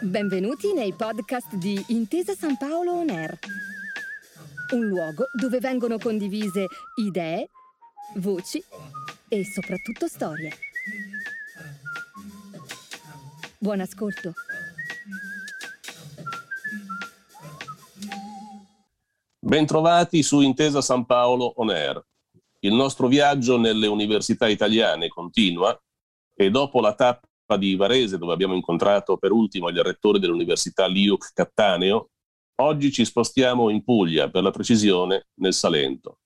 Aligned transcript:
Benvenuti 0.00 0.74
nei 0.74 0.92
podcast 0.92 1.54
di 1.54 1.82
Intesa 1.88 2.34
San 2.34 2.58
Paolo 2.58 2.92
On 2.92 3.08
Air, 3.08 3.38
un 4.74 4.86
luogo 4.86 5.24
dove 5.32 5.58
vengono 5.60 5.96
condivise 5.96 6.66
idee, 6.96 7.48
voci 8.16 8.62
e 9.28 9.44
soprattutto 9.44 10.06
storie. 10.06 10.52
Buon 13.58 13.80
ascolto. 13.80 14.34
Bentrovati 19.38 20.22
su 20.22 20.40
Intesa 20.40 20.82
San 20.82 21.06
Paolo 21.06 21.54
On 21.56 21.70
Air. 21.70 22.04
Il 22.60 22.74
nostro 22.74 23.08
viaggio 23.08 23.58
nelle 23.58 23.86
università 23.86 24.48
italiane 24.48 25.08
continua 25.08 25.78
e 26.34 26.50
dopo 26.50 26.80
la 26.80 26.94
tappa 26.94 27.56
di 27.56 27.76
Varese, 27.76 28.18
dove 28.18 28.32
abbiamo 28.32 28.54
incontrato 28.54 29.16
per 29.16 29.30
ultimo 29.30 29.68
il 29.68 29.82
rettore 29.82 30.18
dell'Università 30.18 30.86
Liuc 30.86 31.32
Cattaneo, 31.32 32.10
oggi 32.56 32.92
ci 32.92 33.04
spostiamo 33.04 33.70
in 33.70 33.82
Puglia, 33.84 34.28
per 34.30 34.42
la 34.42 34.50
precisione 34.50 35.28
nel 35.34 35.54
Salento. 35.54 36.18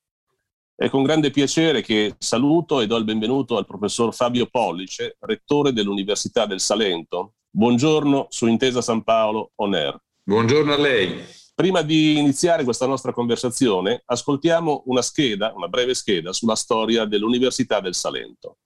È 0.74 0.88
con 0.88 1.02
grande 1.02 1.30
piacere 1.30 1.82
che 1.82 2.14
saluto 2.18 2.80
e 2.80 2.86
do 2.86 2.96
il 2.96 3.04
benvenuto 3.04 3.56
al 3.56 3.66
professor 3.66 4.14
Fabio 4.14 4.46
Pollice, 4.46 5.16
rettore 5.20 5.72
dell'Università 5.72 6.46
del 6.46 6.60
Salento. 6.60 7.34
Buongiorno 7.50 8.26
su 8.28 8.46
Intesa 8.46 8.80
San 8.80 9.02
Paolo 9.02 9.50
On 9.56 9.74
Air. 9.74 10.00
Buongiorno 10.22 10.72
a 10.72 10.78
lei. 10.78 11.24
Prima 11.52 11.82
di 11.82 12.16
iniziare 12.16 12.62
questa 12.62 12.86
nostra 12.86 13.12
conversazione, 13.12 14.02
ascoltiamo 14.04 14.84
una 14.86 15.02
scheda, 15.02 15.52
una 15.56 15.66
breve 15.66 15.94
scheda 15.94 16.32
sulla 16.32 16.54
storia 16.54 17.04
dell'Università 17.04 17.80
del 17.80 17.94
Salento. 17.94 18.58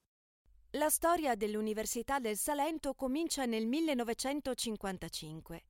La 0.77 0.89
storia 0.89 1.35
dell'Università 1.35 2.19
del 2.19 2.39
Salento 2.39 2.95
comincia 2.95 3.45
nel 3.45 3.67
1955, 3.67 5.65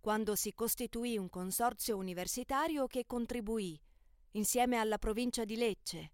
quando 0.00 0.34
si 0.34 0.54
costituì 0.54 1.18
un 1.18 1.28
consorzio 1.28 1.98
universitario 1.98 2.86
che 2.86 3.04
contribuì, 3.04 3.78
insieme 4.32 4.78
alla 4.78 4.96
provincia 4.96 5.44
di 5.44 5.56
Lecce, 5.56 6.12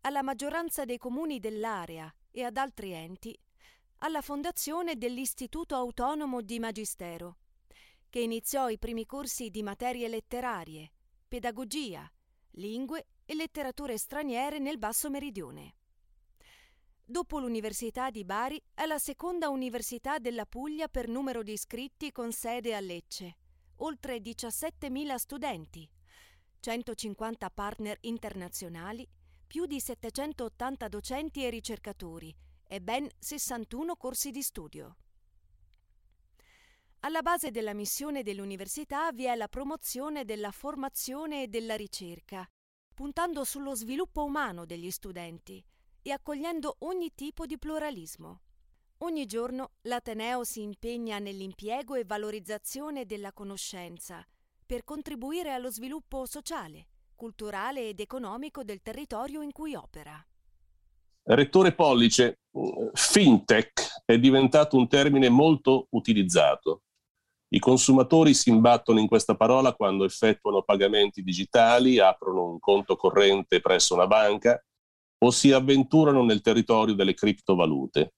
alla 0.00 0.22
maggioranza 0.22 0.86
dei 0.86 0.96
comuni 0.96 1.38
dell'area 1.38 2.10
e 2.30 2.44
ad 2.44 2.56
altri 2.56 2.92
enti, 2.92 3.38
alla 3.98 4.22
fondazione 4.22 4.96
dell'Istituto 4.96 5.74
Autonomo 5.74 6.40
di 6.40 6.58
Magistero 6.58 7.40
che 8.08 8.20
iniziò 8.20 8.70
i 8.70 8.78
primi 8.78 9.04
corsi 9.04 9.50
di 9.50 9.62
materie 9.62 10.08
letterarie, 10.08 10.92
pedagogia, 11.28 12.10
lingue 12.52 13.08
e 13.26 13.34
letterature 13.34 13.98
straniere 13.98 14.58
nel 14.60 14.78
Basso 14.78 15.10
Meridione. 15.10 15.74
Dopo 17.06 17.38
l'Università 17.38 18.08
di 18.08 18.24
Bari 18.24 18.58
è 18.72 18.86
la 18.86 18.96
seconda 18.96 19.50
università 19.50 20.18
della 20.18 20.46
Puglia 20.46 20.88
per 20.88 21.06
numero 21.06 21.42
di 21.42 21.52
iscritti 21.52 22.10
con 22.10 22.32
sede 22.32 22.74
a 22.74 22.80
Lecce, 22.80 23.36
oltre 23.76 24.22
17.000 24.22 25.14
studenti, 25.16 25.86
150 26.60 27.50
partner 27.50 27.98
internazionali, 28.00 29.06
più 29.46 29.66
di 29.66 29.80
780 29.80 30.88
docenti 30.88 31.44
e 31.44 31.50
ricercatori 31.50 32.34
e 32.66 32.80
ben 32.80 33.06
61 33.18 33.96
corsi 33.96 34.30
di 34.30 34.40
studio. 34.40 34.96
Alla 37.00 37.20
base 37.20 37.50
della 37.50 37.74
missione 37.74 38.22
dell'università 38.22 39.12
vi 39.12 39.24
è 39.24 39.34
la 39.34 39.48
promozione 39.48 40.24
della 40.24 40.52
formazione 40.52 41.42
e 41.42 41.48
della 41.48 41.76
ricerca, 41.76 42.48
puntando 42.94 43.44
sullo 43.44 43.74
sviluppo 43.74 44.24
umano 44.24 44.64
degli 44.64 44.90
studenti 44.90 45.62
e 46.06 46.12
accogliendo 46.12 46.76
ogni 46.80 47.12
tipo 47.14 47.46
di 47.46 47.56
pluralismo. 47.56 48.40
Ogni 48.98 49.24
giorno 49.24 49.70
l'Ateneo 49.82 50.44
si 50.44 50.60
impegna 50.60 51.18
nell'impiego 51.18 51.94
e 51.94 52.04
valorizzazione 52.04 53.06
della 53.06 53.32
conoscenza 53.32 54.22
per 54.66 54.84
contribuire 54.84 55.52
allo 55.52 55.70
sviluppo 55.70 56.26
sociale, 56.26 56.88
culturale 57.14 57.88
ed 57.88 58.00
economico 58.00 58.62
del 58.62 58.82
territorio 58.82 59.40
in 59.40 59.50
cui 59.50 59.74
opera. 59.74 60.22
Rettore 61.22 61.74
Pollice, 61.74 62.40
fintech 62.92 64.02
è 64.04 64.18
diventato 64.18 64.76
un 64.76 64.86
termine 64.86 65.30
molto 65.30 65.86
utilizzato. 65.90 66.82
I 67.48 67.58
consumatori 67.58 68.34
si 68.34 68.50
imbattono 68.50 69.00
in 69.00 69.06
questa 69.06 69.36
parola 69.36 69.72
quando 69.72 70.04
effettuano 70.04 70.62
pagamenti 70.62 71.22
digitali, 71.22 71.98
aprono 71.98 72.44
un 72.44 72.58
conto 72.58 72.94
corrente 72.94 73.60
presso 73.62 73.94
una 73.94 74.06
banca 74.06 74.62
o 75.18 75.30
si 75.30 75.52
avventurano 75.52 76.24
nel 76.24 76.40
territorio 76.40 76.94
delle 76.94 77.14
criptovalute. 77.14 78.14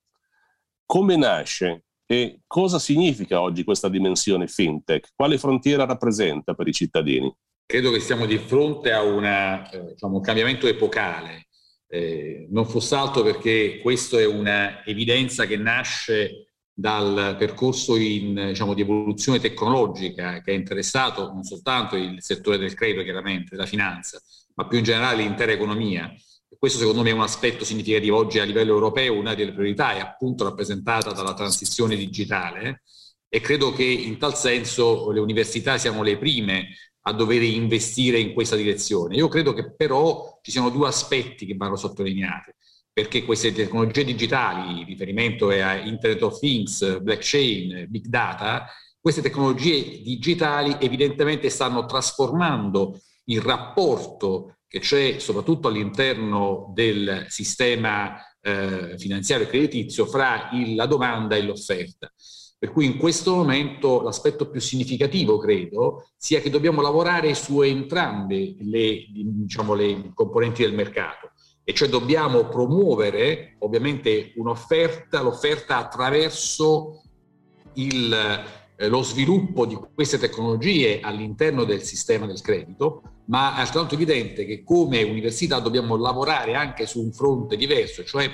Come 0.85 1.17
nasce 1.17 1.85
e 2.07 2.41
cosa 2.47 2.79
significa 2.79 3.41
oggi 3.41 3.65
questa 3.65 3.89
dimensione 3.89 4.47
fintech? 4.47 5.11
Quale 5.15 5.39
frontiera 5.39 5.85
rappresenta 5.85 6.55
per 6.55 6.69
i 6.69 6.73
cittadini? 6.73 7.35
Credo 7.67 7.91
che 7.91 7.99
siamo 8.01 8.27
di 8.27 8.39
fronte 8.39 8.93
a 8.93 9.03
una, 9.03 9.69
eh, 9.71 9.93
diciamo, 9.93 10.17
un 10.17 10.23
cambiamento 10.23 10.69
epocale, 10.69 11.49
eh, 11.89 12.47
non 12.51 12.67
fosse 12.67 12.95
altro 12.95 13.23
perché 13.23 13.81
questa 13.83 14.19
è 14.19 14.27
un'evidenza 14.27 15.47
che 15.47 15.57
nasce 15.57 16.47
dal 16.73 17.37
percorso 17.39 17.97
in, 17.97 18.35
diciamo, 18.49 18.75
di 18.75 18.83
evoluzione 18.83 19.41
tecnologica 19.41 20.43
che 20.43 20.51
ha 20.51 20.55
interessato 20.55 21.33
non 21.33 21.43
soltanto 21.43 21.97
il 21.97 22.23
settore 22.23 22.59
del 22.59 22.75
credito, 22.75 23.03
chiaramente, 23.03 23.49
della 23.57 23.67
finanza, 23.67 24.21
ma 24.55 24.67
più 24.67 24.79
in 24.79 24.85
generale 24.85 25.23
l'intera 25.23 25.53
economia. 25.53 26.13
Questo 26.59 26.79
secondo 26.79 27.03
me 27.03 27.11
è 27.11 27.13
un 27.13 27.21
aspetto 27.21 27.65
significativo. 27.65 28.17
Oggi 28.17 28.39
a 28.39 28.45
livello 28.45 28.73
europeo 28.73 29.15
una 29.15 29.35
delle 29.35 29.53
priorità 29.53 29.95
è 29.95 30.01
appunto 30.01 30.45
rappresentata 30.45 31.13
dalla 31.13 31.35
transizione 31.35 31.97
digitale 31.97 32.83
e 33.29 33.41
credo 33.41 33.73
che 33.73 33.85
in 33.85 34.19
tal 34.19 34.37
senso 34.37 35.11
le 35.11 35.21
università 35.21 35.79
siano 35.79 36.03
le 36.03 36.17
prime 36.17 36.69
a 37.03 37.13
dover 37.13 37.43
investire 37.43 38.19
in 38.19 38.33
questa 38.33 38.57
direzione. 38.57 39.17
Io 39.17 39.29
credo 39.29 39.53
che 39.53 39.75
però 39.75 40.39
ci 40.43 40.51
siano 40.51 40.71
due 40.71 40.89
aspetti 40.89 41.47
che 41.47 41.55
vanno 41.57 41.77
sottolineati 41.77 42.53
perché 42.97 43.27
queste 43.27 43.53
tecnologie 43.53 44.05
digitali, 44.05 44.83
riferimento 44.85 45.51
è 45.51 45.61
a 45.61 45.77
Internet 45.77 46.23
of 46.23 46.39
Things, 46.39 47.01
blockchain, 47.03 47.85
big 47.91 48.07
data, 48.07 48.67
queste 48.99 49.21
tecnologie 49.21 50.01
digitali 50.01 50.75
evidentemente 50.81 51.51
stanno 51.51 51.85
trasformando 51.85 52.99
il 53.25 53.43
rapporto 53.43 54.56
che 54.69 54.81
c'è 54.81 55.19
soprattutto 55.19 55.69
all'interno 55.69 56.71
del 56.75 57.27
sistema 57.29 58.17
eh, 58.41 58.97
finanziario 58.99 59.47
e 59.47 59.49
creditizio 59.49 60.07
fra 60.07 60.51
il, 60.53 60.75
la 60.75 60.87
domanda 60.87 61.37
e 61.37 61.43
l'offerta. 61.43 62.13
Per 62.59 62.73
cui 62.73 62.87
in 62.87 62.97
questo 62.97 63.35
momento 63.35 64.01
l'aspetto 64.01 64.49
più 64.49 64.61
significativo, 64.61 65.37
credo, 65.37 66.09
sia 66.17 66.41
che 66.41 66.51
dobbiamo 66.51 66.81
lavorare 66.81 67.35
su 67.35 67.61
entrambe 67.61 68.57
le, 68.61 69.05
diciamo, 69.13 69.75
le 69.75 70.11
componenti 70.15 70.63
del 70.63 70.73
mercato 70.73 71.33
e 71.63 71.75
cioè 71.75 71.89
dobbiamo 71.89 72.47
promuovere 72.49 73.57
ovviamente 73.59 74.33
un'offerta, 74.37 75.21
l'offerta 75.21 75.77
attraverso 75.79 77.03
il, 77.75 78.17
eh, 78.77 78.89
lo 78.89 79.03
sviluppo 79.03 79.67
di 79.67 79.79
queste 79.95 80.19
tecnologie 80.19 81.01
all'interno 81.01 81.65
del 81.65 81.83
sistema 81.83 82.27
del 82.27 82.41
credito, 82.41 83.03
ma 83.27 83.57
è 83.57 83.61
altrettanto 83.61 83.95
evidente 83.95 84.45
che 84.45 84.63
come 84.63 85.03
università 85.03 85.59
dobbiamo 85.59 85.97
lavorare 85.97 86.55
anche 86.55 86.87
su 86.87 87.03
un 87.03 87.13
fronte 87.13 87.57
diverso, 87.57 88.05
cioè 88.05 88.31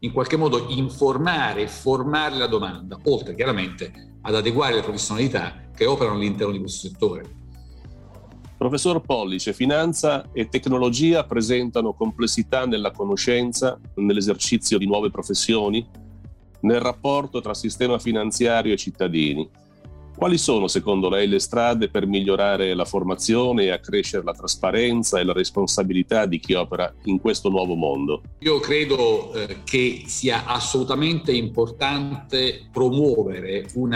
in 0.00 0.12
qualche 0.12 0.36
modo 0.36 0.66
informare 0.68 1.62
e 1.62 1.68
formare 1.68 2.36
la 2.36 2.46
domanda, 2.46 2.98
oltre 3.04 3.34
chiaramente 3.34 4.18
ad 4.22 4.34
adeguare 4.34 4.74
le 4.74 4.82
professionalità 4.82 5.68
che 5.74 5.86
operano 5.86 6.16
all'interno 6.16 6.52
di 6.52 6.58
questo 6.58 6.88
settore. 6.88 7.44
Professor 8.56 9.00
Pollice, 9.02 9.52
finanza 9.52 10.30
e 10.32 10.48
tecnologia 10.48 11.24
presentano 11.24 11.92
complessità 11.92 12.64
nella 12.64 12.90
conoscenza, 12.90 13.78
nell'esercizio 13.96 14.78
di 14.78 14.86
nuove 14.86 15.10
professioni, 15.10 15.86
nel 16.60 16.80
rapporto 16.80 17.42
tra 17.42 17.52
sistema 17.52 17.98
finanziario 17.98 18.72
e 18.72 18.76
cittadini. 18.78 19.48
Quali 20.16 20.38
sono 20.38 20.66
secondo 20.66 21.10
lei 21.10 21.28
le 21.28 21.38
strade 21.38 21.90
per 21.90 22.06
migliorare 22.06 22.72
la 22.72 22.86
formazione 22.86 23.64
e 23.64 23.70
accrescere 23.70 24.24
la 24.24 24.32
trasparenza 24.32 25.20
e 25.20 25.24
la 25.24 25.34
responsabilità 25.34 26.24
di 26.24 26.40
chi 26.40 26.54
opera 26.54 26.90
in 27.04 27.20
questo 27.20 27.50
nuovo 27.50 27.74
mondo? 27.74 28.22
Io 28.38 28.58
credo 28.58 29.34
eh, 29.34 29.58
che 29.62 30.04
sia 30.06 30.46
assolutamente 30.46 31.32
importante 31.32 32.66
promuovere 32.72 33.68
un 33.74 33.94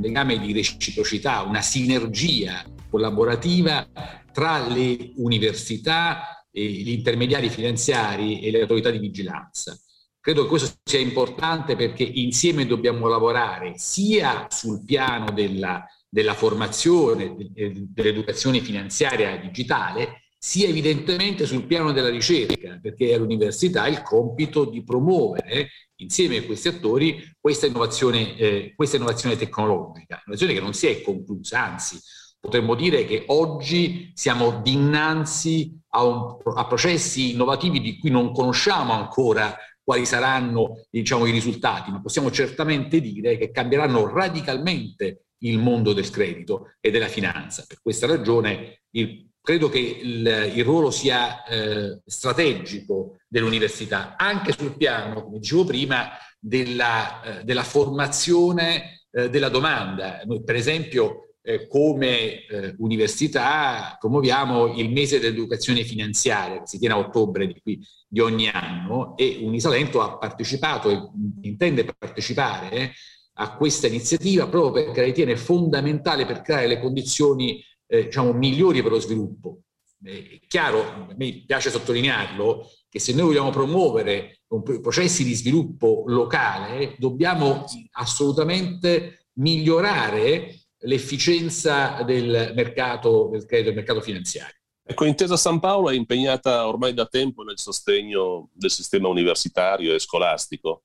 legame 0.00 0.40
di 0.40 0.52
reciprocità, 0.52 1.42
una 1.42 1.62
sinergia 1.62 2.64
collaborativa 2.90 3.86
tra 4.32 4.66
le 4.66 5.12
università, 5.18 6.44
gli 6.50 6.90
intermediari 6.90 7.48
finanziari 7.48 8.40
e 8.40 8.50
le 8.50 8.62
autorità 8.62 8.90
di 8.90 8.98
vigilanza. 8.98 9.78
Credo 10.22 10.42
che 10.42 10.48
questo 10.48 10.76
sia 10.84 10.98
importante 10.98 11.76
perché 11.76 12.02
insieme 12.02 12.66
dobbiamo 12.66 13.08
lavorare 13.08 13.78
sia 13.78 14.46
sul 14.50 14.84
piano 14.84 15.30
della, 15.32 15.82
della 16.08 16.34
formazione, 16.34 17.34
dell'educazione 17.54 18.60
finanziaria 18.60 19.38
digitale, 19.38 20.24
sia 20.36 20.68
evidentemente 20.68 21.46
sul 21.46 21.64
piano 21.64 21.92
della 21.92 22.10
ricerca, 22.10 22.78
perché 22.82 23.10
è 23.10 23.14
all'università 23.14 23.86
il 23.86 24.02
compito 24.02 24.66
di 24.66 24.84
promuovere 24.84 25.70
insieme 25.96 26.38
a 26.38 26.44
questi 26.44 26.68
attori 26.68 27.22
questa 27.38 27.66
innovazione, 27.66 28.36
eh, 28.36 28.72
questa 28.76 28.96
innovazione 28.96 29.36
tecnologica, 29.36 30.22
innovazione 30.24 30.54
che 30.54 30.60
non 30.60 30.74
si 30.74 30.86
è 30.86 31.00
conclusa, 31.02 31.64
anzi 31.64 31.98
potremmo 32.40 32.74
dire 32.74 33.04
che 33.04 33.24
oggi 33.26 34.12
siamo 34.14 34.60
dinanzi 34.62 35.78
a, 35.90 36.04
un, 36.04 36.36
a 36.56 36.66
processi 36.66 37.32
innovativi 37.32 37.80
di 37.80 37.98
cui 37.98 38.10
non 38.10 38.32
conosciamo 38.32 38.94
ancora 38.94 39.54
quali 39.90 40.06
saranno 40.06 40.84
diciamo, 40.88 41.26
i 41.26 41.32
risultati, 41.32 41.90
ma 41.90 42.00
possiamo 42.00 42.30
certamente 42.30 43.00
dire 43.00 43.36
che 43.36 43.50
cambieranno 43.50 44.06
radicalmente 44.06 45.24
il 45.38 45.58
mondo 45.58 45.92
del 45.92 46.10
credito 46.10 46.74
e 46.78 46.92
della 46.92 47.08
finanza. 47.08 47.64
Per 47.66 47.80
questa 47.82 48.06
ragione 48.06 48.82
il, 48.90 49.28
credo 49.42 49.68
che 49.68 49.80
il, 49.80 50.52
il 50.54 50.62
ruolo 50.62 50.92
sia 50.92 51.42
eh, 51.42 51.98
strategico 52.06 53.16
dell'università, 53.26 54.14
anche 54.16 54.52
sul 54.56 54.76
piano, 54.76 55.24
come 55.24 55.40
dicevo 55.40 55.64
prima, 55.64 56.10
della, 56.38 57.22
eh, 57.22 57.42
della 57.42 57.64
formazione 57.64 59.06
eh, 59.10 59.28
della 59.28 59.48
domanda. 59.48 60.20
Noi, 60.24 60.44
per 60.44 60.54
esempio, 60.54 61.29
eh, 61.42 61.66
come 61.68 62.46
eh, 62.46 62.74
università 62.78 63.96
promuoviamo 63.98 64.74
il 64.74 64.90
mese 64.90 65.18
dell'educazione 65.18 65.84
finanziaria 65.84 66.60
che 66.60 66.66
si 66.66 66.78
tiene 66.78 66.94
a 66.94 66.98
ottobre 66.98 67.46
di, 67.46 67.58
qui, 67.62 67.80
di 68.06 68.20
ogni 68.20 68.48
anno 68.48 69.16
e 69.16 69.38
Unisalento 69.42 70.00
ha 70.00 70.18
partecipato 70.18 70.90
e 70.90 71.48
intende 71.48 71.84
partecipare 71.84 72.92
a 73.34 73.56
questa 73.56 73.86
iniziativa 73.86 74.48
proprio 74.48 74.84
perché 74.84 75.02
ritiene 75.02 75.36
fondamentale 75.36 76.26
per 76.26 76.42
creare 76.42 76.66
le 76.66 76.80
condizioni 76.80 77.64
eh, 77.86 78.04
diciamo, 78.04 78.32
migliori 78.32 78.82
per 78.82 78.92
lo 78.92 79.00
sviluppo. 79.00 79.62
È 80.02 80.40
chiaro, 80.46 80.80
a 80.80 81.14
me 81.16 81.44
piace 81.46 81.70
sottolinearlo, 81.70 82.70
che 82.88 82.98
se 82.98 83.12
noi 83.12 83.26
vogliamo 83.26 83.50
promuovere 83.50 84.40
processi 84.80 85.24
di 85.24 85.34
sviluppo 85.34 86.04
locale 86.06 86.96
dobbiamo 86.98 87.64
assolutamente 87.92 89.26
migliorare 89.34 90.59
l'efficienza 90.80 92.02
del 92.02 92.52
mercato 92.54 93.28
del 93.30 93.44
credito, 93.44 93.68
del 93.68 93.78
mercato 93.78 94.00
finanziario. 94.00 94.54
Ecco, 94.82 95.04
Intesa 95.04 95.36
San 95.36 95.60
Paolo 95.60 95.90
è 95.90 95.94
impegnata 95.94 96.66
ormai 96.66 96.94
da 96.94 97.06
tempo 97.06 97.42
nel 97.42 97.58
sostegno 97.58 98.48
del 98.52 98.70
sistema 98.70 99.08
universitario 99.08 99.94
e 99.94 99.98
scolastico. 100.00 100.84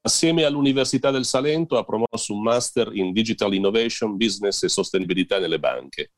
Assieme 0.00 0.44
all'Università 0.44 1.10
del 1.10 1.24
Salento 1.24 1.76
ha 1.76 1.84
promosso 1.84 2.34
un 2.34 2.42
master 2.42 2.90
in 2.94 3.12
Digital 3.12 3.54
Innovation, 3.54 4.16
Business 4.16 4.62
e 4.62 4.68
Sostenibilità 4.68 5.38
nelle 5.38 5.58
banche. 5.58 6.12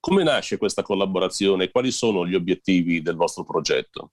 Come 0.00 0.22
nasce 0.22 0.56
questa 0.56 0.82
collaborazione 0.82 1.64
e 1.64 1.70
quali 1.70 1.90
sono 1.90 2.26
gli 2.26 2.34
obiettivi 2.34 3.02
del 3.02 3.16
vostro 3.16 3.44
progetto? 3.44 4.12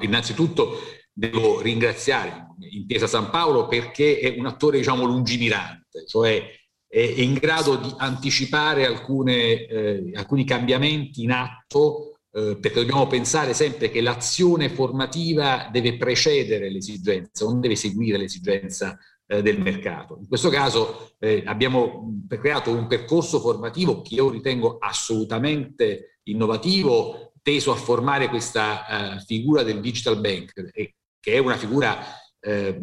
Innanzitutto 0.00 0.78
devo 1.12 1.60
ringraziare 1.60 2.48
Intesa 2.70 3.06
San 3.06 3.30
Paolo 3.30 3.66
perché 3.66 4.18
è 4.18 4.38
un 4.38 4.46
attore 4.46 4.78
diciamo 4.78 5.04
lungimirante, 5.04 6.06
cioè 6.06 6.50
è 6.92 7.00
in 7.22 7.32
grado 7.32 7.76
di 7.76 7.90
anticipare 7.96 8.84
alcune, 8.84 9.64
eh, 9.64 10.10
alcuni 10.12 10.44
cambiamenti 10.44 11.22
in 11.22 11.30
atto, 11.30 12.18
eh, 12.30 12.58
perché 12.60 12.80
dobbiamo 12.80 13.06
pensare 13.06 13.54
sempre 13.54 13.90
che 13.90 14.02
l'azione 14.02 14.68
formativa 14.68 15.70
deve 15.72 15.96
precedere 15.96 16.70
l'esigenza, 16.70 17.46
non 17.46 17.60
deve 17.60 17.76
seguire 17.76 18.18
l'esigenza 18.18 18.98
eh, 19.26 19.40
del 19.40 19.58
mercato. 19.58 20.18
In 20.20 20.28
questo 20.28 20.50
caso 20.50 21.14
eh, 21.18 21.42
abbiamo 21.46 22.20
creato 22.28 22.70
un 22.70 22.86
percorso 22.86 23.40
formativo 23.40 24.02
che 24.02 24.16
io 24.16 24.28
ritengo 24.28 24.76
assolutamente 24.78 26.18
innovativo, 26.24 27.32
teso 27.40 27.72
a 27.72 27.76
formare 27.76 28.28
questa 28.28 29.16
uh, 29.16 29.24
figura 29.24 29.62
del 29.62 29.80
digital 29.80 30.20
bank, 30.20 30.70
che 30.72 31.32
è 31.32 31.38
una 31.38 31.56
figura 31.56 31.98
eh, 32.38 32.78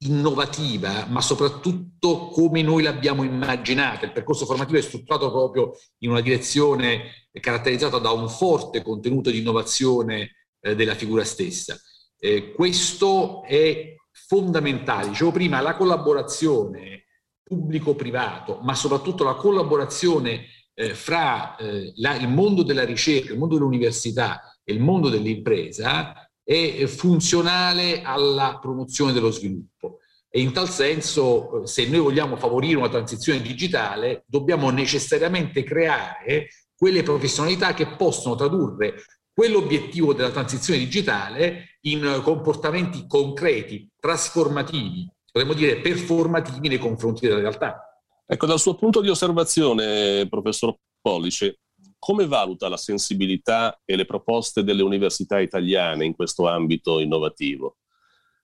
innovativa, 0.00 1.06
ma 1.06 1.20
soprattutto 1.20 2.28
come 2.28 2.62
noi 2.62 2.82
l'abbiamo 2.82 3.24
immaginata. 3.24 4.06
Il 4.06 4.12
percorso 4.12 4.46
formativo 4.46 4.78
è 4.78 4.82
strutturato 4.82 5.30
proprio 5.30 5.72
in 5.98 6.10
una 6.10 6.20
direzione 6.20 7.28
caratterizzata 7.32 7.98
da 7.98 8.10
un 8.10 8.28
forte 8.28 8.82
contenuto 8.82 9.30
di 9.30 9.38
innovazione 9.38 10.36
eh, 10.60 10.74
della 10.74 10.94
figura 10.94 11.24
stessa. 11.24 11.76
Eh, 12.18 12.52
questo 12.52 13.42
è 13.44 13.94
fondamentale. 14.12 15.08
Dicevo 15.08 15.32
prima, 15.32 15.60
la 15.60 15.76
collaborazione 15.76 17.04
pubblico-privato, 17.42 18.60
ma 18.62 18.74
soprattutto 18.74 19.24
la 19.24 19.34
collaborazione 19.34 20.46
eh, 20.74 20.94
fra 20.94 21.56
eh, 21.56 21.92
la, 21.96 22.14
il 22.14 22.28
mondo 22.28 22.62
della 22.62 22.84
ricerca, 22.84 23.32
il 23.32 23.38
mondo 23.38 23.54
dell'università 23.54 24.42
e 24.62 24.72
il 24.72 24.80
mondo 24.80 25.08
dell'impresa 25.08 26.27
è 26.48 26.86
funzionale 26.86 28.00
alla 28.00 28.58
promozione 28.58 29.12
dello 29.12 29.30
sviluppo. 29.30 29.98
E 30.30 30.40
in 30.40 30.54
tal 30.54 30.70
senso, 30.70 31.66
se 31.66 31.86
noi 31.86 31.98
vogliamo 31.98 32.36
favorire 32.36 32.78
una 32.78 32.88
transizione 32.88 33.42
digitale, 33.42 34.24
dobbiamo 34.26 34.70
necessariamente 34.70 35.62
creare 35.62 36.48
quelle 36.74 37.02
professionalità 37.02 37.74
che 37.74 37.96
possono 37.96 38.34
tradurre 38.34 38.94
quell'obiettivo 39.30 40.14
della 40.14 40.30
transizione 40.30 40.78
digitale 40.78 41.78
in 41.82 42.22
comportamenti 42.24 43.06
concreti, 43.06 43.86
trasformativi, 44.00 45.06
potremmo 45.30 45.52
dire 45.52 45.80
performativi 45.80 46.68
nei 46.68 46.78
confronti 46.78 47.26
della 47.26 47.40
realtà. 47.40 47.82
Ecco, 48.26 48.46
dal 48.46 48.58
suo 48.58 48.74
punto 48.74 49.02
di 49.02 49.10
osservazione, 49.10 50.26
professor 50.30 50.74
Pollice, 50.98 51.58
come 51.98 52.26
valuta 52.26 52.68
la 52.68 52.76
sensibilità 52.76 53.80
e 53.84 53.96
le 53.96 54.04
proposte 54.04 54.62
delle 54.62 54.82
università 54.82 55.40
italiane 55.40 56.04
in 56.04 56.14
questo 56.14 56.46
ambito 56.48 57.00
innovativo? 57.00 57.78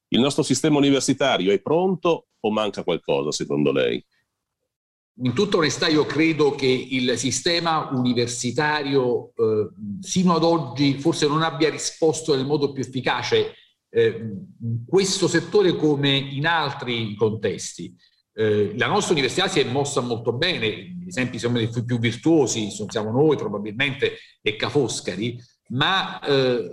Il 0.08 0.20
nostro 0.20 0.42
sistema 0.42 0.76
universitario 0.76 1.52
è 1.52 1.60
pronto 1.60 2.28
o 2.40 2.50
manca 2.50 2.84
qualcosa 2.84 3.32
secondo 3.32 3.72
lei? 3.72 4.04
In 5.22 5.32
tutta 5.32 5.58
onestà 5.58 5.86
io 5.86 6.04
credo 6.06 6.56
che 6.56 6.66
il 6.66 7.16
sistema 7.16 7.88
universitario 7.92 9.32
eh, 9.36 9.68
sino 10.00 10.34
ad 10.34 10.42
oggi 10.42 10.98
forse 10.98 11.28
non 11.28 11.42
abbia 11.42 11.70
risposto 11.70 12.34
nel 12.34 12.44
modo 12.44 12.72
più 12.72 12.82
efficace 12.82 13.54
eh, 13.90 14.08
in 14.08 14.84
questo 14.84 15.28
settore 15.28 15.76
come 15.76 16.16
in 16.16 16.46
altri 16.46 17.14
contesti. 17.14 17.94
Eh, 18.36 18.72
la 18.76 18.88
nostra 18.88 19.12
università 19.12 19.46
si 19.46 19.60
è 19.60 19.64
mossa 19.64 20.00
molto 20.00 20.32
bene, 20.32 20.68
gli 20.68 21.06
esempi 21.06 21.38
sono 21.38 21.60
più 21.86 21.98
virtuosi 22.00 22.68
siamo 22.88 23.12
noi 23.12 23.36
probabilmente 23.36 24.16
e 24.42 24.56
Ca' 24.56 24.68
Foscari, 24.68 25.38
ma 25.68 26.18
eh, 26.20 26.68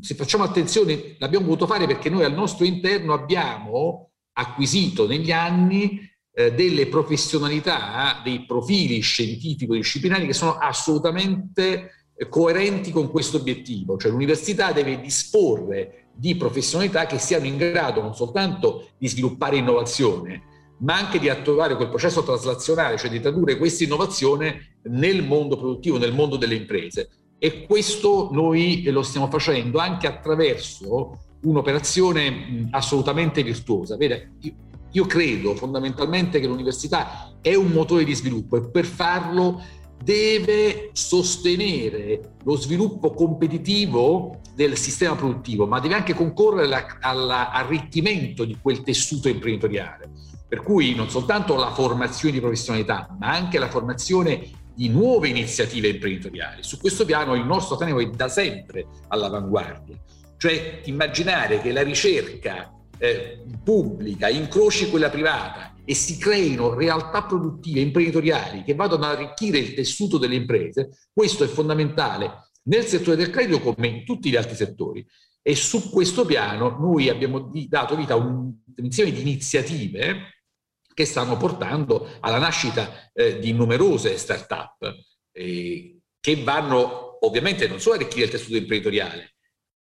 se 0.00 0.14
facciamo 0.14 0.44
attenzione 0.44 1.16
l'abbiamo 1.18 1.46
voluto 1.46 1.66
fare 1.66 1.86
perché 1.86 2.10
noi 2.10 2.24
al 2.24 2.32
nostro 2.32 2.64
interno 2.64 3.12
abbiamo 3.12 4.10
acquisito 4.34 5.06
negli 5.06 5.32
anni 5.32 6.00
eh, 6.32 6.54
delle 6.54 6.86
professionalità, 6.86 8.20
dei 8.22 8.44
profili 8.46 9.00
scientifico-disciplinari 9.00 10.26
che 10.26 10.32
sono 10.32 10.58
assolutamente 10.58 11.90
coerenti 12.28 12.92
con 12.92 13.10
questo 13.10 13.38
obiettivo, 13.38 13.96
cioè 13.96 14.12
l'università 14.12 14.70
deve 14.70 15.00
disporre 15.00 16.10
di 16.14 16.36
professionalità 16.36 17.06
che 17.06 17.18
siano 17.18 17.46
in 17.46 17.56
grado 17.56 18.00
non 18.00 18.14
soltanto 18.14 18.90
di 18.96 19.08
sviluppare 19.08 19.56
innovazione, 19.56 20.53
ma 20.84 20.96
anche 20.96 21.18
di 21.18 21.28
attuare 21.28 21.76
quel 21.76 21.88
processo 21.88 22.22
traslazionale, 22.22 22.98
cioè 22.98 23.10
di 23.10 23.20
tradurre 23.20 23.56
questa 23.56 23.84
innovazione 23.84 24.78
nel 24.84 25.24
mondo 25.24 25.56
produttivo, 25.56 25.96
nel 25.96 26.12
mondo 26.12 26.36
delle 26.36 26.54
imprese. 26.54 27.08
E 27.38 27.66
questo 27.66 28.28
noi 28.32 28.84
lo 28.84 29.02
stiamo 29.02 29.28
facendo 29.28 29.78
anche 29.78 30.06
attraverso 30.06 31.18
un'operazione 31.42 32.68
assolutamente 32.70 33.42
virtuosa. 33.42 33.96
Vede, 33.96 34.32
io 34.92 35.06
credo 35.06 35.54
fondamentalmente 35.54 36.38
che 36.38 36.46
l'università 36.46 37.32
è 37.40 37.54
un 37.54 37.68
motore 37.68 38.04
di 38.04 38.14
sviluppo 38.14 38.56
e 38.56 38.68
per 38.70 38.84
farlo 38.84 39.62
deve 40.02 40.90
sostenere 40.92 42.34
lo 42.44 42.56
sviluppo 42.56 43.12
competitivo 43.12 44.40
del 44.54 44.76
sistema 44.76 45.16
produttivo, 45.16 45.66
ma 45.66 45.80
deve 45.80 45.94
anche 45.94 46.12
concorrere 46.14 46.86
all'arricchimento 47.00 48.44
di 48.44 48.58
quel 48.60 48.82
tessuto 48.82 49.28
imprenditoriale. 49.28 50.10
Per 50.54 50.62
cui 50.62 50.94
non 50.94 51.10
soltanto 51.10 51.56
la 51.56 51.72
formazione 51.72 52.32
di 52.32 52.38
professionalità, 52.38 53.08
ma 53.18 53.32
anche 53.32 53.58
la 53.58 53.68
formazione 53.68 54.48
di 54.72 54.88
nuove 54.88 55.26
iniziative 55.26 55.88
imprenditoriali. 55.88 56.62
Su 56.62 56.78
questo 56.78 57.04
piano 57.04 57.34
il 57.34 57.44
nostro 57.44 57.74
Ateneo 57.74 57.98
è 57.98 58.08
da 58.10 58.28
sempre 58.28 58.86
all'avanguardia. 59.08 59.96
Cioè 60.36 60.82
immaginare 60.84 61.60
che 61.60 61.72
la 61.72 61.82
ricerca 61.82 62.72
eh, 62.98 63.42
pubblica 63.64 64.28
incroci 64.28 64.90
quella 64.90 65.10
privata 65.10 65.74
e 65.84 65.92
si 65.92 66.18
creino 66.18 66.74
realtà 66.74 67.24
produttive 67.24 67.80
imprenditoriali 67.80 68.62
che 68.62 68.76
vadano 68.76 69.06
ad 69.06 69.16
arricchire 69.16 69.58
il 69.58 69.74
tessuto 69.74 70.18
delle 70.18 70.36
imprese, 70.36 70.90
questo 71.12 71.42
è 71.42 71.48
fondamentale 71.48 72.50
nel 72.66 72.84
settore 72.84 73.16
del 73.16 73.30
credito 73.30 73.58
come 73.58 73.88
in 73.88 74.04
tutti 74.04 74.30
gli 74.30 74.36
altri 74.36 74.54
settori. 74.54 75.04
E 75.42 75.56
su 75.56 75.90
questo 75.90 76.24
piano 76.24 76.78
noi 76.78 77.08
abbiamo 77.08 77.50
dato 77.68 77.96
vita 77.96 78.14
a 78.14 78.18
un 78.18 78.54
insieme 78.76 79.10
di 79.10 79.20
iniziative 79.20 80.33
che 80.94 81.04
stanno 81.04 81.36
portando 81.36 82.08
alla 82.20 82.38
nascita 82.38 83.10
eh, 83.12 83.38
di 83.38 83.52
numerose 83.52 84.16
start-up 84.16 84.94
eh, 85.32 85.98
che 86.20 86.42
vanno 86.42 87.18
ovviamente 87.26 87.66
non 87.68 87.80
solo 87.80 87.96
arricchire 87.96 88.26
il 88.26 88.30
tessuto 88.30 88.56
imprenditoriale, 88.56 89.34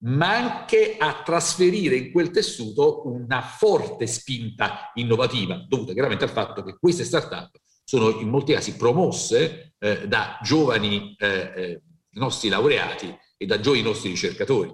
ma 0.05 0.35
anche 0.35 0.97
a 0.97 1.21
trasferire 1.23 1.95
in 1.95 2.11
quel 2.11 2.31
tessuto 2.31 3.07
una 3.07 3.41
forte 3.41 4.07
spinta 4.07 4.91
innovativa, 4.95 5.63
dovuta 5.67 5.93
chiaramente 5.93 6.25
al 6.25 6.31
fatto 6.31 6.63
che 6.63 6.77
queste 6.77 7.05
start-up 7.05 7.51
sono 7.85 8.19
in 8.19 8.29
molti 8.29 8.53
casi 8.53 8.75
promosse 8.75 9.75
eh, 9.77 10.07
da 10.07 10.39
giovani 10.41 11.15
eh, 11.17 11.51
eh 11.55 11.81
nostri 12.13 12.49
laureati 12.49 13.11
e 13.37 13.45
da 13.47 13.59
giovani 13.59 13.81
nostri 13.81 14.09
ricercatori. 14.09 14.71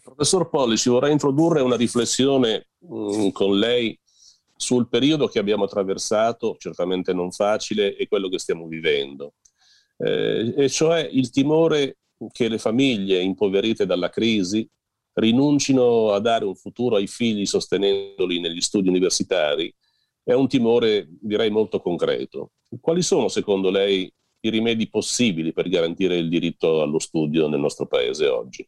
Professor 0.00 0.48
Polli, 0.48 0.76
ci 0.76 0.88
vorrei 0.88 1.12
introdurre 1.12 1.60
una 1.60 1.76
riflessione 1.76 2.68
mh, 2.78 2.96
mm, 2.96 3.28
con 3.30 3.58
lei 3.58 3.98
sul 4.62 4.88
periodo 4.88 5.26
che 5.26 5.40
abbiamo 5.40 5.64
attraversato, 5.64 6.56
certamente 6.58 7.12
non 7.12 7.32
facile, 7.32 7.96
e 7.96 8.06
quello 8.06 8.28
che 8.28 8.38
stiamo 8.38 8.68
vivendo. 8.68 9.34
Eh, 9.98 10.54
e 10.56 10.68
cioè 10.70 11.06
il 11.10 11.30
timore 11.30 11.98
che 12.30 12.48
le 12.48 12.58
famiglie 12.58 13.20
impoverite 13.20 13.84
dalla 13.84 14.08
crisi 14.08 14.66
rinuncino 15.14 16.12
a 16.12 16.20
dare 16.20 16.44
un 16.44 16.54
futuro 16.54 16.96
ai 16.96 17.08
figli 17.08 17.44
sostenendoli 17.44 18.40
negli 18.40 18.60
studi 18.60 18.88
universitari 18.88 19.74
è 20.22 20.32
un 20.32 20.46
timore, 20.46 21.08
direi, 21.20 21.50
molto 21.50 21.80
concreto. 21.80 22.52
Quali 22.80 23.02
sono, 23.02 23.26
secondo 23.26 23.70
lei, 23.70 24.10
i 24.44 24.50
rimedi 24.50 24.88
possibili 24.88 25.52
per 25.52 25.68
garantire 25.68 26.16
il 26.16 26.28
diritto 26.28 26.80
allo 26.80 27.00
studio 27.00 27.48
nel 27.48 27.58
nostro 27.58 27.86
paese 27.86 28.28
oggi? 28.28 28.66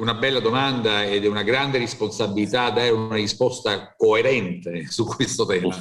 Una 0.00 0.14
bella 0.14 0.40
domanda 0.40 1.04
ed 1.04 1.24
è 1.24 1.28
una 1.28 1.42
grande 1.42 1.76
responsabilità 1.76 2.70
dare 2.70 2.88
una 2.88 3.16
risposta 3.16 3.94
coerente 3.94 4.86
su 4.88 5.04
questo 5.04 5.44
tema. 5.44 5.76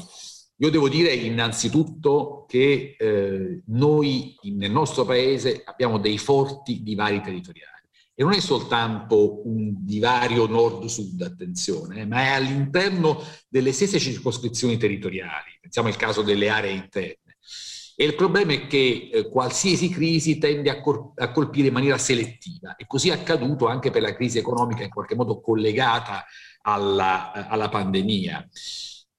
Io 0.58 0.70
devo 0.70 0.90
dire 0.90 1.14
innanzitutto 1.14 2.44
che 2.46 2.98
eh, 3.00 3.62
noi 3.68 4.36
nel 4.42 4.72
nostro 4.72 5.06
paese 5.06 5.62
abbiamo 5.64 6.00
dei 6.00 6.18
forti 6.18 6.84
divari 6.84 7.22
territoriali 7.22 7.88
e 8.14 8.24
non 8.24 8.34
è 8.34 8.42
soltanto 8.42 9.48
un 9.48 9.86
divario 9.86 10.48
nord-sud, 10.48 11.22
attenzione, 11.22 12.02
eh, 12.02 12.06
ma 12.06 12.24
è 12.24 12.28
all'interno 12.32 13.24
delle 13.48 13.72
stesse 13.72 14.00
circoscrizioni 14.00 14.76
territoriali. 14.76 15.58
Pensiamo 15.62 15.88
al 15.88 15.96
caso 15.96 16.24
delle 16.24 16.50
aree 16.50 16.74
interne. 16.74 17.38
E 18.02 18.06
il 18.06 18.16
problema 18.16 18.54
è 18.54 18.66
che 18.66 19.10
eh, 19.12 19.28
qualsiasi 19.28 19.90
crisi 19.90 20.38
tende 20.38 20.70
a, 20.70 20.80
col- 20.80 21.12
a, 21.16 21.32
colpire 21.32 21.68
in 21.68 21.74
maniera 21.74 21.98
selettiva 21.98 22.78
e 22.78 22.88
così 22.88 23.10
è 23.10 23.12
accaduto 23.12 23.68
anche 23.68 23.92
per 23.92 24.02
la 24.02 24.16
crisi 24.16 24.38
economica 24.38 24.84
in 24.84 24.90
qualche 24.90 25.16
modo 25.16 25.42
collegata 25.42 26.24
alla, 26.62 27.50
alla 27.50 27.68
pandemia. 27.68 28.48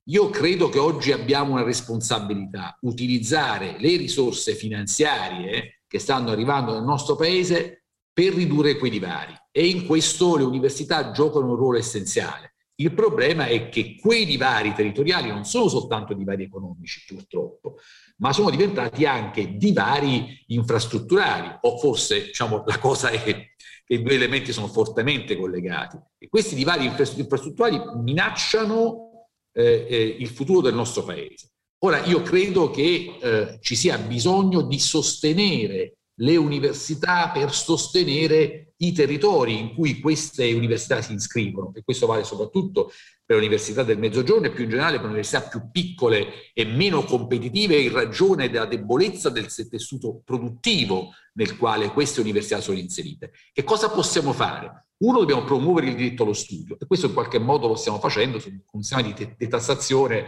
Io 0.05 0.31
credo 0.31 0.71
che 0.71 0.79
oggi 0.79 1.13
abbiamo 1.13 1.53
una 1.53 1.63
responsabilità, 1.63 2.79
utilizzare 2.81 3.77
le 3.79 3.99
risorse 3.99 4.55
finanziarie 4.55 5.83
che 5.87 5.99
stanno 5.99 6.31
arrivando 6.31 6.73
nel 6.73 6.83
nostro 6.83 7.17
paese 7.17 7.85
per 8.11 8.33
ridurre 8.33 8.79
quei 8.79 8.91
divari 8.91 9.35
e 9.53 9.67
in 9.67 9.85
questo 9.85 10.39
le 10.39 10.45
università 10.45 11.11
giocano 11.11 11.51
un 11.51 11.57
ruolo 11.57 11.77
essenziale. 11.77 12.55
Il 12.77 12.95
problema 12.95 13.45
è 13.45 13.69
che 13.69 13.99
quei 14.01 14.25
divari 14.25 14.73
territoriali 14.73 15.29
non 15.29 15.45
sono 15.45 15.69
soltanto 15.69 16.15
divari 16.15 16.45
economici, 16.45 17.05
purtroppo, 17.07 17.77
ma 18.21 18.33
sono 18.33 18.51
diventati 18.51 19.05
anche 19.05 19.57
divari 19.57 20.45
infrastrutturali, 20.49 21.59
o 21.63 21.79
forse 21.79 22.27
diciamo, 22.27 22.63
la 22.67 22.79
cosa 22.79 23.11
è 23.11 23.23
che 23.23 23.55
i 23.87 24.03
due 24.03 24.15
elementi 24.15 24.53
sono 24.53 24.69
fortemente 24.69 25.37
collegati. 25.37 25.99
E 26.19 26.29
questi 26.29 26.55
divari 26.55 26.85
infrastrutturali 26.85 27.81
minacciano 28.03 29.29
eh, 29.53 29.87
eh, 29.89 30.17
il 30.19 30.29
futuro 30.29 30.61
del 30.61 30.75
nostro 30.75 31.03
paese. 31.03 31.49
Ora, 31.83 32.05
io 32.05 32.23
credo 32.23 32.71
che 32.71 33.17
eh, 33.21 33.59
ci 33.61 33.75
sia 33.75 33.97
bisogno 33.99 34.63
di 34.63 34.79
sostenere 34.79 35.95
le 36.21 36.37
università 36.37 37.31
per 37.31 37.53
sostenere 37.53 38.70
i 38.83 38.93
territori 38.93 39.59
in 39.59 39.75
cui 39.75 40.01
queste 40.01 40.53
università 40.53 41.03
si 41.03 41.15
iscrivono 41.15 41.73
e 41.75 41.83
questo 41.83 42.07
vale 42.07 42.25
soprattutto 42.25 42.93
per 43.25 43.37
le 43.37 43.47
università 43.47 43.83
del 43.83 43.99
Mezzogiorno 43.99 44.47
e 44.47 44.51
più 44.51 44.65
in 44.65 44.71
generale 44.71 44.97
per 44.97 45.05
le 45.05 45.13
università 45.13 45.43
più 45.43 45.71
piccole 45.71 46.53
e 46.53 46.65
meno 46.65 47.05
competitive 47.05 47.77
in 47.77 47.93
ragione 47.93 48.51
della 48.51 48.67
debolezza 48.67 49.31
del 49.31 49.47
tessuto 49.47 50.23
produttivo 50.25 51.11
nel 51.35 51.57
quale 51.57 51.93
queste 51.93 52.21
università 52.21 52.61
sono 52.61 52.79
inserite. 52.79 53.33
Che 53.53 53.65
cosa 53.65 53.91
possiamo 53.91 54.33
fare? 54.33 54.87
Uno, 55.03 55.21
dobbiamo 55.21 55.45
promuovere 55.45 55.89
il 55.89 55.97
diritto 55.97 56.25
allo 56.25 56.35
studio 56.35 56.77
e 56.79 56.87
questo 56.87 57.07
in 57.07 57.15
qualche 57.15 57.39
modo 57.39 57.69
lo 57.69 57.75
stiamo 57.75 57.99
facendo 57.99 58.39
con 58.39 58.63
un 58.73 58.83
sistema 58.83 59.03
di 59.03 59.35
detassazione 59.37 60.27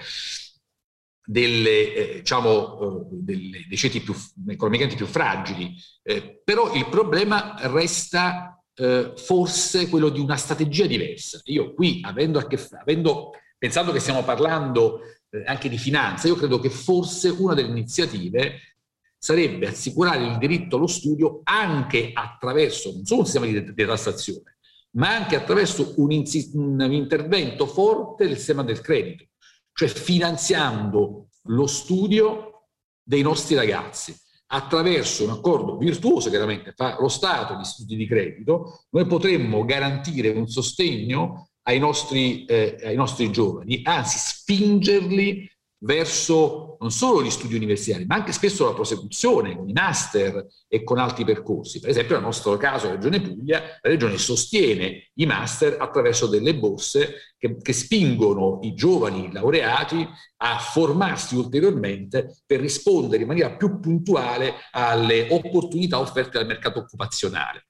delle, 1.24 1.94
eh, 1.94 2.14
diciamo, 2.20 2.80
eh, 2.80 3.06
delle, 3.10 3.64
dei 3.68 3.76
ceti 3.76 4.00
più, 4.00 4.14
economicamente 4.48 4.96
più 4.96 5.06
fragili, 5.06 5.74
eh, 6.02 6.40
però 6.42 6.72
il 6.74 6.88
problema 6.88 7.54
resta 7.68 8.60
eh, 8.74 9.12
forse 9.16 9.88
quello 9.88 10.08
di 10.08 10.20
una 10.20 10.36
strategia 10.36 10.86
diversa. 10.86 11.40
Io 11.44 11.74
qui, 11.74 12.00
avendo, 12.02 12.38
a 12.38 12.46
che 12.46 12.56
fare, 12.56 12.82
avendo 12.82 13.32
pensando 13.56 13.92
che 13.92 14.00
stiamo 14.00 14.24
parlando 14.24 15.00
eh, 15.30 15.44
anche 15.46 15.68
di 15.68 15.78
finanza, 15.78 16.26
io 16.28 16.34
credo 16.34 16.58
che 16.58 16.70
forse 16.70 17.28
una 17.28 17.54
delle 17.54 17.68
iniziative 17.68 18.76
sarebbe 19.16 19.68
assicurare 19.68 20.24
il 20.24 20.38
diritto 20.38 20.76
allo 20.76 20.88
studio 20.88 21.40
anche 21.44 22.10
attraverso, 22.12 22.90
non 22.92 23.04
solo 23.04 23.20
un 23.20 23.26
sistema 23.26 23.46
di 23.46 23.72
detassazione, 23.72 24.58
ma 24.96 25.14
anche 25.14 25.36
attraverso 25.36 25.94
un, 25.98 26.24
un 26.54 26.92
intervento 26.92 27.66
forte 27.66 28.26
del 28.26 28.36
sistema 28.36 28.64
del 28.64 28.80
credito 28.80 29.26
cioè 29.72 29.88
finanziando 29.88 31.28
lo 31.46 31.66
studio 31.66 32.68
dei 33.02 33.22
nostri 33.22 33.54
ragazzi 33.54 34.14
attraverso 34.54 35.24
un 35.24 35.30
accordo 35.30 35.78
virtuoso, 35.78 36.28
chiaramente, 36.28 36.74
tra 36.74 36.96
lo 37.00 37.08
Stato 37.08 37.54
e 37.54 37.56
gli 37.56 37.60
istituti 37.60 37.96
di 37.96 38.06
credito, 38.06 38.84
noi 38.90 39.06
potremmo 39.06 39.64
garantire 39.64 40.28
un 40.28 40.46
sostegno 40.46 41.48
ai 41.62 41.78
nostri, 41.78 42.44
eh, 42.44 42.76
ai 42.82 42.94
nostri 42.94 43.30
giovani, 43.30 43.80
anzi 43.82 44.18
spingerli 44.18 45.50
verso 45.82 46.76
non 46.80 46.90
solo 46.90 47.22
gli 47.22 47.30
studi 47.30 47.54
universitari, 47.54 48.04
ma 48.06 48.16
anche 48.16 48.32
spesso 48.32 48.64
la 48.64 48.74
prosecuzione 48.74 49.56
con 49.56 49.68
i 49.68 49.72
master 49.72 50.46
e 50.66 50.82
con 50.82 50.98
altri 50.98 51.24
percorsi. 51.24 51.78
Per 51.78 51.88
esempio, 51.88 52.16
nel 52.16 52.24
nostro 52.24 52.56
caso, 52.56 52.86
la 52.86 52.94
Regione 52.94 53.20
Puglia, 53.20 53.60
la 53.60 53.88
Regione 53.88 54.18
sostiene 54.18 55.10
i 55.14 55.26
master 55.26 55.76
attraverso 55.78 56.26
delle 56.26 56.56
borse 56.56 57.34
che, 57.38 57.56
che 57.56 57.72
spingono 57.72 58.58
i 58.62 58.74
giovani 58.74 59.30
laureati 59.32 60.06
a 60.38 60.58
formarsi 60.58 61.36
ulteriormente 61.36 62.42
per 62.44 62.60
rispondere 62.60 63.22
in 63.22 63.28
maniera 63.28 63.52
più 63.52 63.78
puntuale 63.78 64.54
alle 64.72 65.28
opportunità 65.30 66.00
offerte 66.00 66.38
dal 66.38 66.46
mercato 66.46 66.80
occupazionale. 66.80 67.66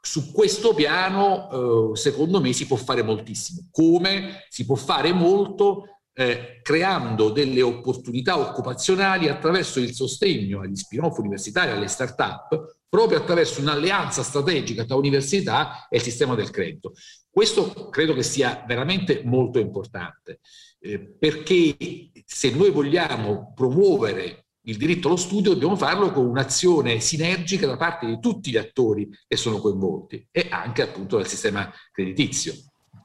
Su 0.00 0.32
questo 0.32 0.74
piano, 0.74 1.92
eh, 1.92 1.96
secondo 1.96 2.38
me, 2.38 2.52
si 2.52 2.66
può 2.66 2.76
fare 2.76 3.02
moltissimo. 3.02 3.68
Come 3.70 4.44
si 4.50 4.66
può 4.66 4.74
fare 4.74 5.14
molto 5.14 5.84
eh, 6.14 6.60
creando 6.62 7.30
delle 7.30 7.60
opportunità 7.60 8.38
occupazionali 8.38 9.28
attraverso 9.28 9.80
il 9.80 9.92
sostegno 9.92 10.60
agli 10.60 10.76
spin-off 10.76 11.18
universitari, 11.18 11.72
alle 11.72 11.88
start-up, 11.88 12.78
proprio 12.88 13.18
attraverso 13.18 13.60
un'alleanza 13.60 14.22
strategica 14.22 14.84
tra 14.84 14.94
università 14.94 15.88
e 15.88 15.96
il 15.96 16.02
sistema 16.02 16.36
del 16.36 16.50
credito. 16.50 16.92
Questo 17.28 17.88
credo 17.88 18.14
che 18.14 18.22
sia 18.22 18.64
veramente 18.66 19.22
molto 19.24 19.58
importante, 19.58 20.38
eh, 20.78 21.00
perché 21.00 21.76
se 22.24 22.50
noi 22.50 22.70
vogliamo 22.70 23.52
promuovere 23.52 24.46
il 24.66 24.76
diritto 24.76 25.08
allo 25.08 25.16
studio 25.16 25.52
dobbiamo 25.52 25.76
farlo 25.76 26.12
con 26.12 26.24
un'azione 26.26 27.00
sinergica 27.00 27.66
da 27.66 27.76
parte 27.76 28.06
di 28.06 28.18
tutti 28.20 28.50
gli 28.50 28.56
attori 28.56 29.08
che 29.26 29.36
sono 29.36 29.58
coinvolti 29.58 30.26
e 30.30 30.46
anche 30.48 30.82
appunto 30.82 31.16
del 31.16 31.26
sistema 31.26 31.70
creditizio. 31.92 32.54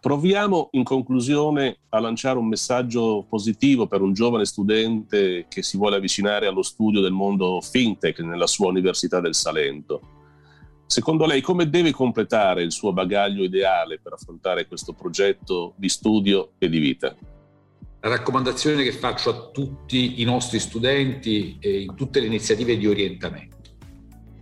Proviamo 0.01 0.69
in 0.71 0.83
conclusione 0.85 1.79
a 1.89 1.99
lanciare 1.99 2.37
un 2.37 2.47
messaggio 2.47 3.25
positivo 3.27 3.85
per 3.85 3.99
un 3.99 4.13
giovane 4.13 4.45
studente 4.45 5.45
che 5.49 5.61
si 5.61 5.75
vuole 5.75 5.97
avvicinare 5.97 6.47
allo 6.47 6.61
studio 6.61 7.01
del 7.01 7.11
mondo 7.11 7.59
fintech 7.59 8.19
nella 8.19 8.47
sua 8.47 8.69
Università 8.69 9.19
del 9.19 9.35
Salento. 9.35 10.01
Secondo 10.85 11.25
lei 11.25 11.41
come 11.41 11.69
deve 11.69 11.91
completare 11.91 12.63
il 12.63 12.71
suo 12.71 12.93
bagaglio 12.93 13.43
ideale 13.43 13.99
per 14.01 14.13
affrontare 14.13 14.67
questo 14.67 14.93
progetto 14.93 15.73
di 15.75 15.89
studio 15.89 16.51
e 16.57 16.69
di 16.69 16.79
vita? 16.79 17.13
La 17.99 18.09
raccomandazione 18.09 18.83
che 18.83 18.93
faccio 18.93 19.29
a 19.29 19.49
tutti 19.51 20.21
i 20.21 20.23
nostri 20.23 20.59
studenti 20.59 21.57
e 21.59 21.81
in 21.81 21.95
tutte 21.95 22.21
le 22.21 22.27
iniziative 22.27 22.77
di 22.77 22.87
orientamento. 22.87 23.57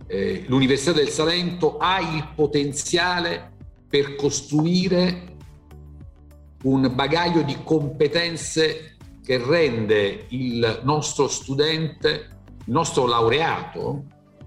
Eh, 0.06 0.44
L'Università 0.46 0.92
del 0.92 1.08
Salento 1.08 1.78
ha 1.78 1.98
il 1.98 2.28
potenziale 2.36 3.54
per 3.88 4.14
costruire 4.14 5.36
un 6.62 6.90
bagaglio 6.94 7.42
di 7.42 7.56
competenze 7.62 8.96
che 9.24 9.38
rende 9.38 10.26
il 10.28 10.80
nostro 10.84 11.28
studente, 11.28 12.08
il 12.64 12.72
nostro 12.72 13.06
laureato, 13.06 14.04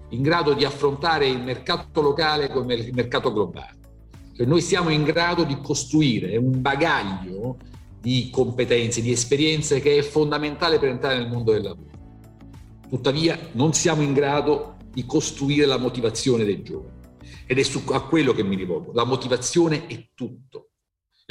in 0.09 0.21
grado 0.21 0.53
di 0.53 0.65
affrontare 0.65 1.27
il 1.27 1.41
mercato 1.41 2.01
locale 2.01 2.49
come 2.49 2.73
il 2.73 2.93
mercato 2.93 3.31
globale. 3.31 3.77
Cioè 4.35 4.45
noi 4.45 4.61
siamo 4.61 4.89
in 4.89 5.03
grado 5.03 5.43
di 5.43 5.59
costruire 5.61 6.35
un 6.37 6.61
bagaglio 6.61 7.57
di 7.99 8.29
competenze, 8.31 9.01
di 9.01 9.11
esperienze 9.11 9.79
che 9.79 9.97
è 9.97 10.01
fondamentale 10.01 10.79
per 10.79 10.89
entrare 10.89 11.19
nel 11.19 11.29
mondo 11.29 11.51
del 11.51 11.61
lavoro. 11.61 11.89
Tuttavia 12.89 13.37
non 13.53 13.73
siamo 13.73 14.01
in 14.01 14.13
grado 14.13 14.77
di 14.91 15.05
costruire 15.05 15.65
la 15.65 15.77
motivazione 15.77 16.43
dei 16.43 16.61
giovani. 16.63 16.99
Ed 17.45 17.59
è 17.59 17.63
su, 17.63 17.83
a 17.91 18.01
quello 18.01 18.33
che 18.33 18.43
mi 18.43 18.55
rivolgo. 18.55 18.91
La 18.93 19.05
motivazione 19.05 19.85
è 19.87 20.09
tutto. 20.13 20.70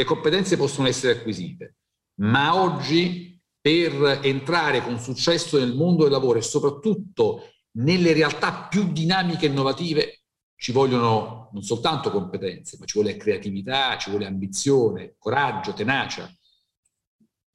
Le 0.00 0.06
competenze 0.06 0.56
possono 0.56 0.88
essere 0.88 1.18
acquisite, 1.18 1.76
ma 2.20 2.54
oggi 2.58 3.38
per 3.60 4.20
entrare 4.22 4.80
con 4.80 4.98
successo 4.98 5.58
nel 5.58 5.74
mondo 5.74 6.04
del 6.04 6.12
lavoro 6.12 6.38
e 6.38 6.42
soprattutto 6.42 7.50
nelle 7.72 8.14
realtà 8.14 8.66
più 8.70 8.92
dinamiche 8.92 9.44
e 9.44 9.48
innovative 9.50 10.22
ci 10.56 10.72
vogliono 10.72 11.50
non 11.52 11.62
soltanto 11.62 12.10
competenze, 12.10 12.78
ma 12.80 12.86
ci 12.86 12.98
vuole 12.98 13.18
creatività, 13.18 13.98
ci 13.98 14.08
vuole 14.08 14.24
ambizione, 14.24 15.16
coraggio, 15.18 15.74
tenacia. 15.74 16.34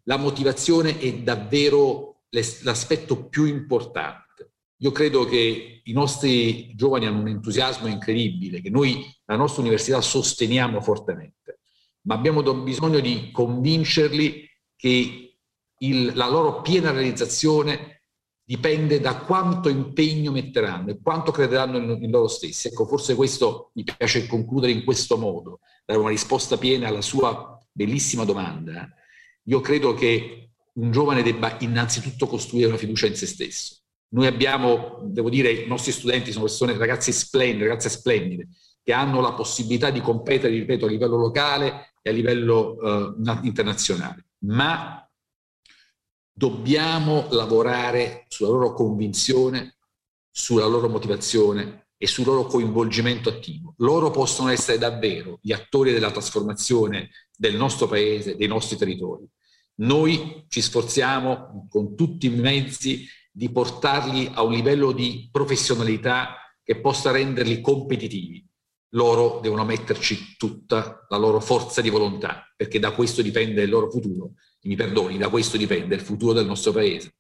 La 0.04 0.18
motivazione 0.18 1.00
è 1.00 1.16
davvero 1.16 2.26
l'aspetto 2.30 3.28
più 3.28 3.46
importante. 3.46 4.52
Io 4.82 4.92
credo 4.92 5.26
che 5.26 5.82
i 5.84 5.94
nostri 5.94 6.76
giovani 6.76 7.08
hanno 7.08 7.22
un 7.22 7.28
entusiasmo 7.30 7.88
incredibile, 7.88 8.62
che 8.62 8.70
noi, 8.70 9.04
la 9.26 9.36
nostra 9.36 9.64
università, 9.64 10.00
sosteniamo 10.00 10.80
fortemente, 10.80 11.45
ma 12.06 12.16
abbiamo 12.16 12.42
bisogno 12.56 13.00
di 13.00 13.30
convincerli 13.32 14.50
che 14.76 15.38
il, 15.80 16.12
la 16.16 16.30
loro 16.30 16.62
piena 16.62 16.92
realizzazione 16.92 18.02
dipende 18.44 19.00
da 19.00 19.18
quanto 19.18 19.70
impegno 19.70 20.32
metteranno 20.32 20.92
e 20.92 21.00
quanto 21.02 21.32
crederanno 21.32 21.78
in, 21.78 22.04
in, 22.04 22.12
loro 22.12 22.28
stessi. 22.28 22.68
Ecco, 22.68 22.86
forse 22.86 23.16
questo 23.16 23.72
mi 23.74 23.84
piace 23.84 24.28
concludere 24.28 24.72
in 24.72 24.84
questo 24.84 25.18
modo, 25.18 25.62
dare 25.84 26.00
una 26.00 26.10
risposta 26.10 26.58
piena 26.58 26.88
alla 26.88 27.02
sua 27.02 27.58
bellissima 27.72 28.24
domanda. 28.24 28.88
Io 29.46 29.60
credo 29.62 29.96
che 29.96 30.52
un 30.74 30.92
giovane 30.92 31.24
debba 31.24 31.58
innanzitutto 31.60 32.28
costruire 32.28 32.68
una 32.68 32.78
fiducia 32.78 33.08
in 33.08 33.16
se 33.16 33.26
stesso. 33.26 33.78
Noi 34.10 34.28
abbiamo, 34.28 35.00
devo 35.04 35.30
dire, 35.30 35.52
i 35.52 35.68
nostri 35.68 35.92
studenti 35.92 36.32
sono 36.32 36.46
persone, 36.46 36.78
ragazzi 36.78 37.12
splendide, 37.12 37.68
ragazze 37.68 37.90
splendide, 37.90 38.48
che 38.84 38.94
hanno 38.94 39.22
la 39.22 39.34
possibilità 39.34 39.90
di 39.90 40.02
competere, 40.02 40.54
ripeto, 40.54 40.86
a 40.86 40.90
livello 40.90 41.18
locale 41.18 41.95
e 42.08 42.12
a 42.12 42.14
livello 42.14 42.76
uh, 42.76 43.40
internazionale. 43.42 44.28
Ma 44.44 45.10
dobbiamo 46.32 47.26
lavorare 47.32 48.26
sulla 48.28 48.52
loro 48.52 48.74
convinzione, 48.74 49.78
sulla 50.30 50.68
loro 50.68 50.88
motivazione 50.88 51.88
e 51.98 52.06
sul 52.06 52.26
loro 52.26 52.46
coinvolgimento 52.46 53.30
attivo. 53.30 53.74
Loro 53.78 54.12
possono 54.12 54.50
essere 54.50 54.78
davvero 54.78 55.40
gli 55.42 55.52
attori 55.52 55.94
della 55.94 56.12
trasformazione 56.12 57.10
del 57.36 57.56
nostro 57.56 57.88
paese, 57.88 58.36
dei 58.36 58.48
nostri 58.48 58.78
territori. 58.78 59.28
Noi 59.78 60.46
ci 60.48 60.62
sforziamo 60.62 61.66
con 61.68 61.96
tutti 61.96 62.28
i 62.28 62.30
mezzi 62.30 63.08
di 63.32 63.50
portarli 63.50 64.30
a 64.32 64.44
un 64.44 64.52
livello 64.52 64.92
di 64.92 65.28
professionalità 65.32 66.36
che 66.64 66.80
possa 66.80 67.10
renderli 67.10 67.62
competitivi. 67.62 68.46
Loro 68.96 69.40
devono 69.42 69.66
metterci 69.66 70.36
tutta 70.38 71.06
la 71.10 71.18
loro 71.18 71.40
forza 71.40 71.82
di 71.82 71.90
volontà, 71.90 72.52
perché 72.56 72.80
da 72.80 72.92
questo 72.92 73.22
dipende 73.22 73.62
il 73.64 73.70
loro 73.70 73.90
futuro 73.90 74.34
mi 74.64 74.76
perdoni, 74.76 75.18
da 75.18 75.30
questo 75.30 75.58
dipende 75.58 75.96
il 75.96 76.02
futuro 76.02 76.34
del 76.34 76.46
nostro 76.46 76.72
paese. 76.72 77.16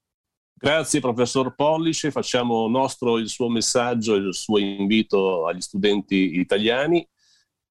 Grazie 0.57 1.01
professor 1.01 1.53
Pollice, 1.53 2.11
facciamo 2.11 2.67
nostro 2.67 3.17
il 3.17 3.27
suo 3.27 3.49
messaggio 3.49 4.15
e 4.15 4.19
il 4.19 4.33
suo 4.33 4.57
invito 4.57 5.45
agli 5.45 5.59
studenti 5.59 6.39
italiani. 6.39 7.05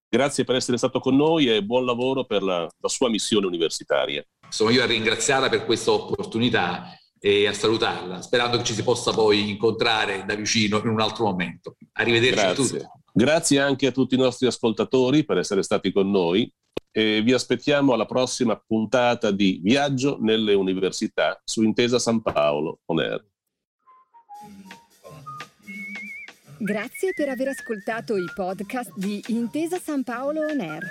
Grazie 0.07 0.43
per 0.43 0.55
essere 0.55 0.77
stato 0.77 0.99
con 0.99 1.15
noi 1.15 1.47
e 1.47 1.63
buon 1.63 1.83
lavoro 1.83 2.25
per 2.25 2.43
la, 2.43 2.61
la 2.61 2.87
sua 2.87 3.09
missione 3.09 3.47
universitaria. 3.47 4.23
Sono 4.47 4.69
io 4.69 4.83
a 4.83 4.85
ringraziarla 4.85 5.49
per 5.49 5.65
questa 5.65 5.91
opportunità 5.91 6.95
e 7.19 7.47
a 7.47 7.53
salutarla, 7.53 8.21
sperando 8.21 8.57
che 8.57 8.63
ci 8.63 8.73
si 8.73 8.83
possa 8.83 9.11
poi 9.11 9.49
incontrare 9.49 10.23
da 10.25 10.35
vicino 10.35 10.77
in 10.77 10.89
un 10.89 11.01
altro 11.01 11.25
momento. 11.25 11.75
Arrivederci 11.93 12.35
Grazie. 12.35 12.51
a 12.51 12.55
tutti. 12.55 13.03
Grazie 13.17 13.61
anche 13.61 13.87
a 13.87 13.91
tutti 13.93 14.15
i 14.15 14.17
nostri 14.17 14.45
ascoltatori 14.45 15.23
per 15.23 15.37
essere 15.37 15.63
stati 15.63 15.93
con 15.93 16.11
noi 16.11 16.53
e 16.91 17.21
vi 17.21 17.31
aspettiamo 17.31 17.93
alla 17.93 18.05
prossima 18.05 18.57
puntata 18.57 19.31
di 19.31 19.61
Viaggio 19.63 20.17
nelle 20.19 20.53
Università 20.53 21.41
su 21.45 21.63
Intesa 21.63 21.97
San 21.97 22.21
Paolo 22.21 22.81
On 22.87 22.99
Air. 22.99 23.25
Grazie 26.57 27.13
per 27.15 27.29
aver 27.29 27.47
ascoltato 27.47 28.17
i 28.17 28.25
podcast 28.35 28.91
di 28.97 29.23
Intesa 29.27 29.79
San 29.79 30.03
Paolo 30.03 30.41
On 30.41 30.59
Air. 30.59 30.83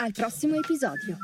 Al 0.00 0.10
prossimo 0.10 0.56
episodio. 0.56 1.16